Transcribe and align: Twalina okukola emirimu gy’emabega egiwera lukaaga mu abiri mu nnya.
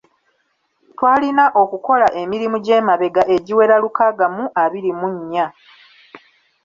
Twalina 0.95 1.45
okukola 1.61 2.07
emirimu 2.21 2.57
gy’emabega 2.65 3.23
egiwera 3.35 3.75
lukaaga 3.83 4.25
mu 4.35 4.45
abiri 4.63 4.91
mu 4.99 5.07
nnya. 5.15 5.45